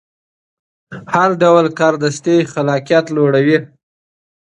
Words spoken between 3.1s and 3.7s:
لوړوي.